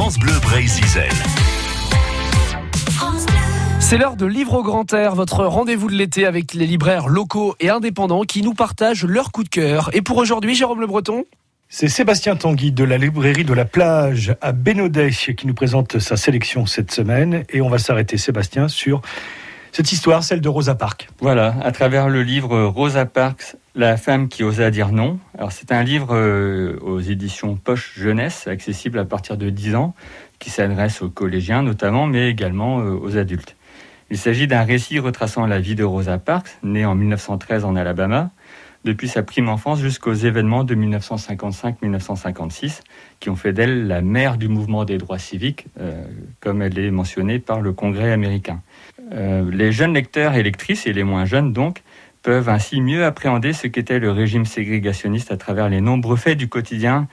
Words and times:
France 0.00 0.18
Bleu 0.18 0.32
Brésil. 0.40 0.82
C'est 3.80 3.98
l'heure 3.98 4.16
de 4.16 4.24
Livre 4.24 4.54
au 4.54 4.62
grand 4.62 4.90
air, 4.94 5.14
votre 5.14 5.44
rendez-vous 5.44 5.90
de 5.90 5.94
l'été 5.94 6.24
avec 6.24 6.54
les 6.54 6.66
libraires 6.66 7.06
locaux 7.06 7.54
et 7.60 7.68
indépendants 7.68 8.22
qui 8.22 8.40
nous 8.40 8.54
partagent 8.54 9.04
leur 9.04 9.30
coup 9.30 9.44
de 9.44 9.50
cœur. 9.50 9.90
Et 9.92 10.00
pour 10.00 10.16
aujourd'hui, 10.16 10.54
Jérôme 10.54 10.80
Le 10.80 10.86
Breton 10.86 11.26
c'est 11.68 11.88
Sébastien 11.88 12.34
Tanguy 12.34 12.72
de 12.72 12.82
la 12.82 12.96
librairie 12.96 13.44
de 13.44 13.52
la 13.52 13.66
plage 13.66 14.34
à 14.40 14.52
Bénodet 14.52 15.10
qui 15.36 15.46
nous 15.46 15.52
présente 15.52 15.98
sa 15.98 16.16
sélection 16.16 16.64
cette 16.64 16.92
semaine. 16.92 17.44
Et 17.50 17.60
on 17.60 17.68
va 17.68 17.76
s'arrêter, 17.76 18.16
Sébastien, 18.16 18.68
sur 18.68 19.02
cette 19.70 19.92
histoire, 19.92 20.24
celle 20.24 20.40
de 20.40 20.48
Rosa 20.48 20.74
Parks. 20.74 21.10
Voilà, 21.20 21.56
à 21.62 21.72
travers 21.72 22.08
le 22.08 22.22
livre 22.22 22.58
Rosa 22.64 23.04
Parks, 23.04 23.54
La 23.76 23.96
femme 23.96 24.26
qui 24.26 24.42
osa 24.42 24.72
dire 24.72 24.90
non. 24.90 25.20
Alors 25.38 25.52
c'est 25.52 25.70
un 25.70 25.84
livre 25.84 26.16
euh, 26.16 26.76
aux 26.82 26.98
éditions 26.98 27.54
Poche 27.54 27.92
Jeunesse, 27.96 28.48
accessible 28.48 28.98
à 28.98 29.04
partir 29.04 29.36
de 29.36 29.48
10 29.48 29.76
ans, 29.76 29.94
qui 30.40 30.50
s'adresse 30.50 31.02
aux 31.02 31.08
collégiens 31.08 31.62
notamment, 31.62 32.08
mais 32.08 32.28
également 32.28 32.80
euh, 32.80 32.98
aux 33.00 33.16
adultes. 33.16 33.54
Il 34.10 34.18
s'agit 34.18 34.48
d'un 34.48 34.64
récit 34.64 34.98
retraçant 34.98 35.46
la 35.46 35.60
vie 35.60 35.76
de 35.76 35.84
Rosa 35.84 36.18
Parks, 36.18 36.58
née 36.64 36.84
en 36.84 36.96
1913 36.96 37.64
en 37.64 37.76
Alabama, 37.76 38.30
depuis 38.82 39.06
sa 39.06 39.22
prime 39.22 39.48
enfance 39.48 39.78
jusqu'aux 39.78 40.14
événements 40.14 40.64
de 40.64 40.74
1955-1956, 40.74 42.80
qui 43.20 43.30
ont 43.30 43.36
fait 43.36 43.52
d'elle 43.52 43.86
la 43.86 44.00
mère 44.00 44.36
du 44.36 44.48
mouvement 44.48 44.84
des 44.84 44.98
droits 44.98 45.20
civiques, 45.20 45.66
euh, 45.78 46.02
comme 46.40 46.60
elle 46.60 46.76
est 46.76 46.90
mentionnée 46.90 47.38
par 47.38 47.60
le 47.60 47.72
Congrès 47.72 48.10
américain. 48.10 48.62
Les 49.12 49.72
jeunes 49.72 49.94
lecteurs 49.94 50.34
et 50.34 50.42
lectrices, 50.44 50.86
et 50.86 50.92
les 50.92 51.02
moins 51.02 51.24
jeunes 51.24 51.52
donc, 51.52 51.82
peuvent 52.22 52.48
ainsi 52.48 52.80
mieux 52.80 53.04
appréhender 53.04 53.52
ce 53.52 53.66
qu'était 53.66 53.98
le 53.98 54.10
régime 54.10 54.44
ségrégationniste 54.44 55.32
à 55.32 55.36
travers 55.36 55.68
les 55.68 55.80
nombreux 55.80 56.16
faits 56.16 56.38
du 56.38 56.48
quotidien 56.48 57.08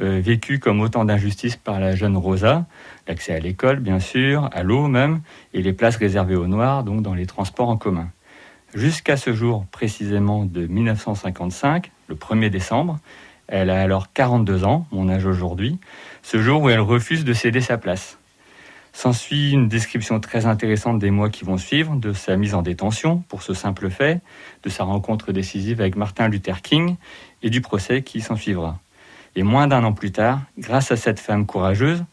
euh, 0.00 0.20
vécus 0.22 0.58
comme 0.58 0.80
autant 0.80 1.04
d'injustices 1.04 1.56
par 1.56 1.80
la 1.80 1.94
jeune 1.94 2.16
Rosa, 2.16 2.66
l'accès 3.06 3.34
à 3.34 3.38
l'école 3.38 3.80
bien 3.80 3.98
sûr, 3.98 4.48
à 4.52 4.62
l'eau 4.62 4.88
même, 4.88 5.20
et 5.52 5.62
les 5.62 5.72
places 5.72 5.96
réservées 5.96 6.36
aux 6.36 6.46
Noirs, 6.46 6.84
donc 6.84 7.02
dans 7.02 7.14
les 7.14 7.26
transports 7.26 7.68
en 7.68 7.76
commun 7.76 8.08
jusqu'à 8.74 9.16
ce 9.16 9.32
jour 9.32 9.66
précisément 9.70 10.44
de 10.44 10.66
1955, 10.66 11.90
le 12.08 12.14
1er 12.14 12.50
décembre. 12.50 12.98
Elle 13.48 13.70
a 13.70 13.80
alors 13.80 14.12
42 14.12 14.64
ans, 14.64 14.86
mon 14.92 15.08
âge 15.08 15.26
aujourd'hui, 15.26 15.78
ce 16.22 16.40
jour 16.40 16.62
où 16.62 16.70
elle 16.70 16.80
refuse 16.80 17.24
de 17.24 17.32
céder 17.32 17.60
sa 17.60 17.76
place. 17.76 18.18
S'ensuit 18.92 19.52
une 19.52 19.68
description 19.68 20.20
très 20.20 20.44
intéressante 20.44 20.98
des 20.98 21.10
mois 21.10 21.30
qui 21.30 21.44
vont 21.44 21.56
suivre, 21.56 21.96
de 21.96 22.12
sa 22.12 22.36
mise 22.36 22.54
en 22.54 22.62
détention 22.62 23.24
pour 23.28 23.42
ce 23.42 23.54
simple 23.54 23.88
fait, 23.88 24.20
de 24.62 24.68
sa 24.68 24.84
rencontre 24.84 25.32
décisive 25.32 25.80
avec 25.80 25.96
Martin 25.96 26.28
Luther 26.28 26.60
King 26.60 26.96
et 27.42 27.48
du 27.48 27.62
procès 27.62 28.02
qui 28.02 28.20
s'en 28.20 28.36
suivra. 28.36 28.78
Et 29.34 29.42
moins 29.42 29.66
d'un 29.66 29.82
an 29.84 29.94
plus 29.94 30.12
tard, 30.12 30.40
grâce 30.58 30.92
à 30.92 30.96
cette 30.96 31.20
femme 31.20 31.46
courageuse, 31.46 32.04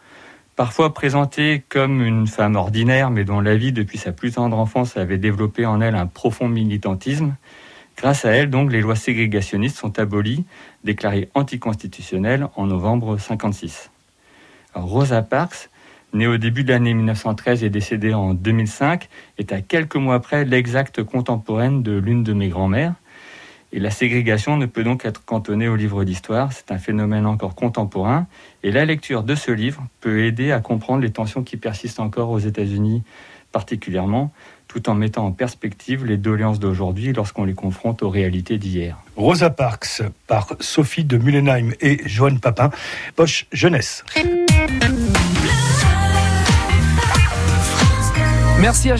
parfois 0.55 0.93
présentée 0.93 1.63
comme 1.67 2.01
une 2.01 2.27
femme 2.27 2.55
ordinaire, 2.55 3.11
mais 3.11 3.25
dont 3.25 3.41
la 3.41 3.57
vie 3.57 3.73
depuis 3.73 3.97
sa 3.97 4.13
plus 4.13 4.31
tendre 4.31 4.57
enfance 4.57 4.95
avait 4.95 5.17
développé 5.17 5.65
en 5.65 5.81
elle 5.81 5.95
un 5.95 6.07
profond 6.07 6.47
militantisme. 6.47 7.35
Grâce 7.97 8.23
à 8.23 8.31
elle, 8.31 8.49
donc, 8.49 8.71
les 8.71 8.79
lois 8.79 8.95
ségrégationnistes 8.95 9.77
sont 9.77 9.99
abolies, 9.99 10.45
déclarées 10.85 11.29
anticonstitutionnelles 11.33 12.47
en 12.55 12.67
novembre 12.67 13.17
56. 13.17 13.91
Rosa 14.73 15.21
Parks, 15.21 15.69
née 16.13 16.27
au 16.27 16.37
début 16.37 16.63
de 16.63 16.71
l'année 16.71 16.93
1913 16.93 17.63
et 17.63 17.69
décédée 17.69 18.13
en 18.13 18.33
2005, 18.33 19.07
est 19.37 19.51
à 19.51 19.61
quelques 19.61 19.95
mois 19.95 20.15
après 20.15 20.45
l'exacte 20.45 21.03
contemporaine 21.03 21.83
de 21.83 21.97
l'une 21.97 22.23
de 22.23 22.33
mes 22.33 22.49
grand-mères. 22.49 22.93
Et 23.71 23.79
la 23.79 23.91
ségrégation 23.91 24.57
ne 24.57 24.65
peut 24.65 24.83
donc 24.83 25.05
être 25.05 25.23
cantonnée 25.23 25.67
au 25.67 25.75
livre 25.75 26.03
d'histoire, 26.03 26.51
c'est 26.53 26.71
un 26.71 26.79
phénomène 26.79 27.27
encore 27.27 27.53
contemporain. 27.53 28.25
Et 28.63 28.71
la 28.71 28.83
lecture 28.83 29.21
de 29.21 29.35
ce 29.35 29.51
livre 29.51 29.85
peut 30.01 30.25
aider 30.25 30.51
à 30.51 30.59
comprendre 30.59 31.01
les 31.01 31.11
tensions 31.11 31.43
qui 31.43 31.57
persistent 31.57 31.99
encore 31.99 32.31
aux 32.31 32.39
États-Unis 32.39 33.03
particulièrement, 33.51 34.31
tout 34.67 34.89
en 34.89 34.95
mettant 34.95 35.25
en 35.25 35.31
perspective 35.31 36.05
les 36.05 36.17
doléances 36.17 36.59
d'aujourd'hui 36.59 37.13
lorsqu'on 37.13 37.45
les 37.45 37.55
confronte 37.55 38.03
aux 38.03 38.09
réalités 38.09 38.57
d'hier. 38.57 38.97
Rosa 39.15 39.49
Parks 39.49 40.03
par 40.27 40.55
Sophie 40.59 41.03
de 41.03 41.17
Mullenheim 41.17 41.73
et 41.81 42.01
Joanne 42.07 42.39
Papin, 42.39 42.69
poche 43.15 43.47
jeunesse. 43.51 44.03
Merci 48.59 48.91
à 48.91 48.97